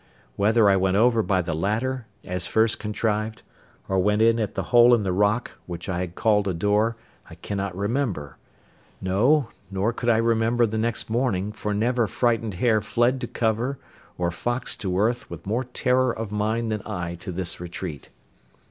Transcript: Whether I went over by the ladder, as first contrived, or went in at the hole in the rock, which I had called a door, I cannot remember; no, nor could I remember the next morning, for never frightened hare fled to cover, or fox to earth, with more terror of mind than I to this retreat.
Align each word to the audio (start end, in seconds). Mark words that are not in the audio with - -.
Whether 0.35 0.67
I 0.67 0.77
went 0.77 0.97
over 0.97 1.21
by 1.21 1.43
the 1.43 1.53
ladder, 1.53 2.07
as 2.25 2.47
first 2.47 2.79
contrived, 2.79 3.43
or 3.87 3.99
went 3.99 4.23
in 4.23 4.39
at 4.39 4.55
the 4.55 4.63
hole 4.73 4.95
in 4.95 5.03
the 5.03 5.11
rock, 5.11 5.51
which 5.67 5.87
I 5.87 5.99
had 5.99 6.15
called 6.15 6.47
a 6.47 6.55
door, 6.55 6.95
I 7.29 7.35
cannot 7.35 7.77
remember; 7.77 8.37
no, 8.99 9.49
nor 9.69 9.93
could 9.93 10.09
I 10.09 10.17
remember 10.17 10.65
the 10.65 10.79
next 10.79 11.11
morning, 11.11 11.51
for 11.51 11.71
never 11.75 12.07
frightened 12.07 12.55
hare 12.55 12.81
fled 12.81 13.21
to 13.21 13.27
cover, 13.27 13.77
or 14.17 14.31
fox 14.31 14.75
to 14.77 14.97
earth, 14.97 15.29
with 15.29 15.45
more 15.45 15.65
terror 15.65 16.11
of 16.11 16.31
mind 16.31 16.71
than 16.71 16.81
I 16.83 17.13
to 17.19 17.31
this 17.31 17.59
retreat. 17.59 18.09